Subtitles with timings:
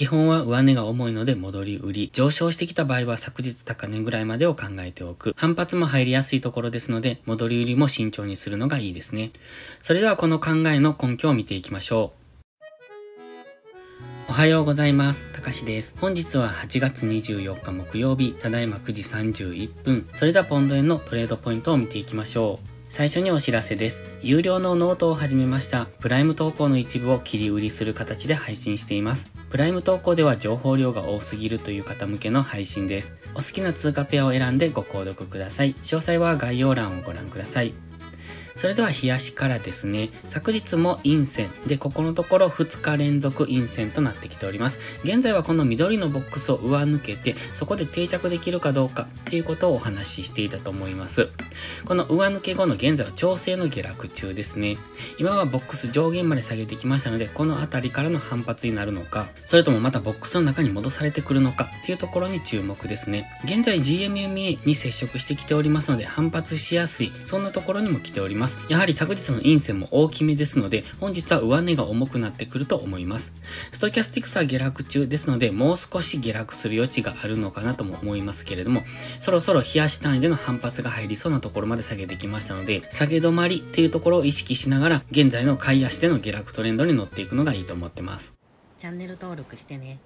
[0.00, 2.10] 基本は上値が重いので戻り売り。
[2.10, 5.34] 上昇してきた場合は昨日高値ぐらいまでを考えておく。
[5.36, 9.30] 反発も入りやすいところですので、戻り売りも慎重にするのがいいですね。
[9.78, 12.20] それではこの考えの根拠を見ていきましょう。
[14.30, 15.30] おはようございます。
[15.34, 15.94] たかしです。
[16.00, 20.08] 本日は8月24日木曜日、ただいま9時31分。
[20.14, 22.69] それではポンド円のトレードポイントを見ていきましょう。
[22.90, 24.02] 最初にお知らせです。
[24.20, 25.86] 有料のノートを始めました。
[26.00, 29.30] プライム投稿の一部を切り売りする形で配信しています。
[29.48, 33.14] プライム投稿では情報量が多すぎるという方向けの配信です。
[33.34, 35.74] お好きな通貨ペアを選んでご購読ください。
[35.74, 37.74] 詳細は概要欄をご覧ください。
[38.60, 44.80] それでは冷やしからですね、昨日も陰線で、ここのところ2日連続陰線となってきております。
[45.02, 51.30] 現在はこの緑のボックスを上抜けて、そこで定着できるかどうかっていうことをお話ししていたと思います。
[51.86, 54.76] この上抜け後の現在は調整の下落中ですね。
[55.18, 63.26] 今はボックス上限まで下げてきましたので、この辺りからの反発になるのか、それともまたボックスの中に戻されてくるのかっていうところに注目ですね。
[63.44, 68.49] 現在 GMMA に接触してきておりますので、反発しやすい、そんなところにも来ております。
[68.68, 73.34] やはり昨日の陰線も大きめですので、本日は上値が重くなってくると思います。
[73.72, 78.82] ストキャスティクスは下落中ですので、もう少し下落する余地があるのかなとも思いますけれども、
[79.20, 88.34] そろそろ冷やし単位での反発が入りそうなところまで下げてきましたので、下げ止まりっていうところを意識しながら、現在の買い足での下落トレンドに乗っていくのがいいと思ってます。
[88.78, 89.98] チャンネル登録してね。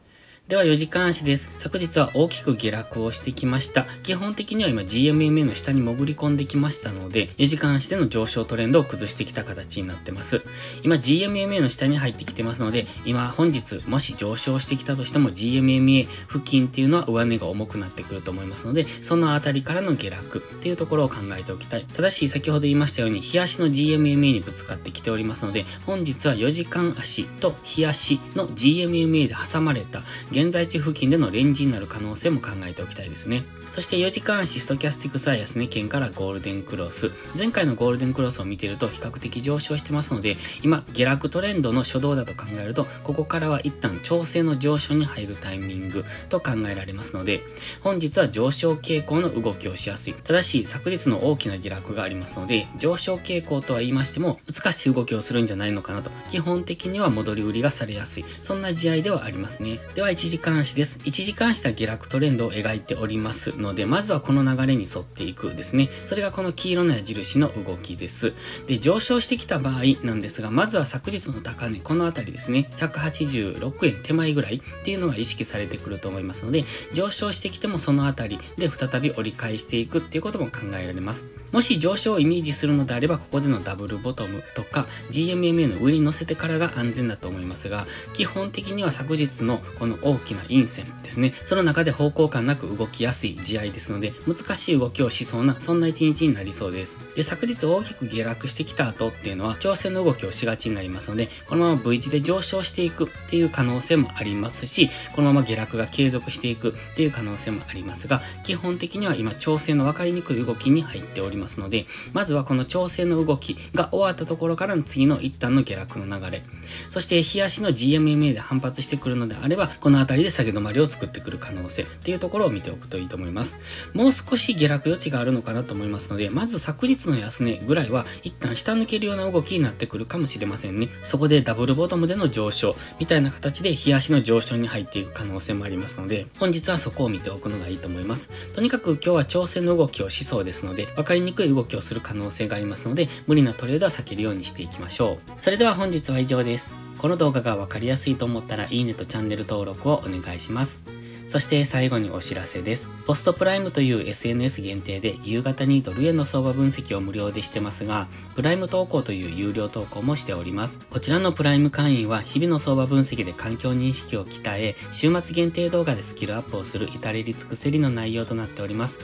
[0.46, 1.50] では4時間足です。
[1.56, 3.86] 昨日は大きく下落をしてきました。
[4.02, 10.42] 基本的には今 GMMA の下に潜り込んできましたので、4時間足での上昇トレンドを崩してきた形になってます。
[10.82, 21.84] 今 GMMA の下に入ってきてますので、今本日もし上昇してきたとしても GMMA 付近っていうのは上値が重くなってくると思いますので、そのあたりからの下落っていうところを考えておきたい。
[21.84, 30.02] ただし先ほど言いましたように、日足の GMMA にぶつかってきておりますので、本日は4時間足と日足の GMMA で挟まれた
[30.34, 33.44] 現在地付近でのレンジになる可能性も考えておきたいですね。
[33.70, 37.10] そして4時間足ストキャスティックスは安値圏からゴールデンクロス。
[37.36, 47.42] 前回のゴールデンクロスを見てると比較的上昇してますので、今下落トレンドの初動だと考えると、ここからは一旦調整の上昇に入るタイミングと考えられますので、
[47.80, 50.14] 本日は上昇傾向の動きをしやすい。
[50.14, 56.12] ただし、昨日の大きな下落がありますので、上昇傾向とは言いましても、難しい動きをするんじゃないのかなと。
[56.30, 58.24] 基本的には戻り売りがされやすい。
[58.40, 59.80] そんな試合ではありますね。
[59.96, 61.00] では、1 1時間足です。
[61.00, 65.90] 1時間足は下落トレンドを描いておりますので、まずはこの流れに沿っていくですね。
[66.06, 68.32] それがこの黄色の矢印の動きです。
[68.66, 72.70] で、上昇してきた場合なんですが、まずは昨日の高値、この辺りですね。
[72.78, 76.64] 186円手前ぐらいっていうのが意識されてくると思いますので、
[76.94, 81.26] 上昇してきてもその辺りで再び折り返していくっていうことも考えられます。
[81.52, 91.32] もし上昇をイメージするのであれば、ここでのダブルボトムとか GMMA の上に乗せてからが安全だと思いますが、基本的には昨日のこの大きな陰線ですね。
[91.44, 96.98] その中で方向感なく動きやすい試合ですので、難しい動きをしそうな、そんな一日になりそうです。
[97.16, 116.42] で、昨日大きく下落してきた後っていうのは、調整の動きをしがちになりますので、このまま V 字で上昇していくっていう可能性もありますし、このまま下落が継続していくっていう可能性もありますが、基本的には今調整の分かりにくい動きに入っておりますので、まずはこの調整の動きが終わったところからの次の一旦の下落の流れ、
[116.88, 123.58] そして日足の GMMA で反発してくるのであれば、この辺りで下げ止まりを作ってくる可能性っていうところを見ておくといいと思います。
[123.92, 130.88] もう少し下落余地があるのかなと思いますので、まず昨日の安値ぐらいは一旦下抜けるような動きになってくるかもしれませんね。
[131.04, 138.30] そこでダブルボトムでの上昇みたいな形で日足の上昇に入っていく可能性もありますので、本日はそこを見ておくのがいいと思います。
[138.54, 145.32] とにかく今日は調整の動きをしそうですので、分かりにくい動きをする可能性がありますので、無理なトレードは避けるようにしていきましょう。
[145.38, 146.70] それでは本日は以上です。
[147.04, 150.80] この動画が分かりやすいと思ったらいいねとチャンネル登録をお願いします。
[151.26, 152.88] そして最後にお知らせです。
[153.06, 160.78] ポストプライムという SNS 限定で夕方にドル円の相場分析を無料でしてますが、プライム投稿という有料投稿もしております。
[160.88, 168.98] こちらのプライム会員は日々の相場分析で環境認識を鍛え、週末限定動画でスキルアップをする至れり尽くせりの内容となっております。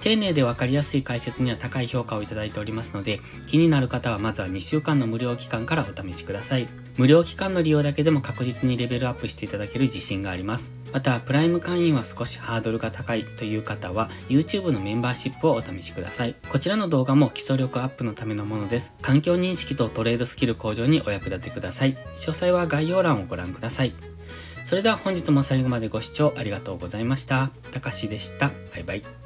[0.00, 6.68] 丁寧でわかりやすい解説には高い評価をいただいておりますので、気になる方はまずは2週間の無料期間からお試しください。
[6.96, 10.72] 無料期間の利用だけでも確実にレベルアップしていただける自信があります。
[10.92, 16.34] また、プライム会員は少しハードルが高いという方は、YouTube のメンバーシップをお試しください。
[16.48, 18.94] こちらの動画も基礎力アップのためのものです。
[19.02, 21.96] 環境認識とトレードスキル向上にお役立てください。
[22.16, 23.92] 詳細は概要欄をご覧ください。
[24.64, 27.50] それでは本日も最後までご視聴ありがとうございました。
[27.72, 28.50] たかしでした。
[28.72, 29.25] バイバイ。